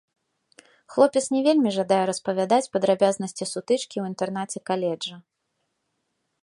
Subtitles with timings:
[0.93, 5.15] Хлопец не вельмі жадае распавядаць падрабязнасці сутычкі ў інтэрнаце каледжа.